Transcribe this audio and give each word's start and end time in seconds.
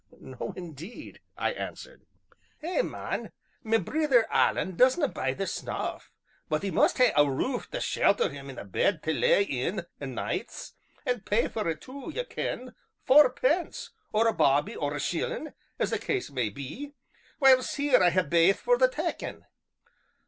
"No, 0.19 0.51
indeed," 0.55 1.21
I 1.37 1.51
answered. 1.53 2.07
"Eh, 2.63 2.81
man! 2.81 3.31
ma 3.63 3.77
brither 3.77 4.25
Alan 4.31 4.75
doesna' 4.75 5.07
buy 5.13 5.35
the 5.35 5.45
snuff, 5.45 6.11
but 6.49 6.63
he 6.63 6.71
must 6.71 6.97
hae 6.97 7.13
a 7.15 7.29
roof 7.29 7.69
tae 7.69 7.77
shelter 7.81 8.27
him 8.27 8.49
an' 8.49 8.57
a 8.57 8.65
bed 8.65 9.03
tae 9.03 9.13
lie 9.13 9.43
in 9.47 9.85
o' 10.01 10.05
nights, 10.07 10.73
an' 11.05 11.19
pay 11.21 11.47
for 11.47 11.69
it 11.69 11.81
too, 11.81 12.11
ye 12.15 12.23
ken, 12.23 12.73
fourpence, 13.05 13.91
or 14.11 14.27
a 14.27 14.33
bawbee, 14.33 14.75
or 14.75 14.95
a 14.95 14.99
shillin', 14.99 15.53
as 15.77 15.91
the 15.91 15.99
case 15.99 16.31
may 16.31 16.49
be, 16.49 16.93
whiles 17.37 17.75
here 17.75 18.01
I 18.01 18.09
hae 18.09 18.23
baith 18.23 18.59
for 18.59 18.79
the 18.79 18.87
takkin'. 18.87 19.45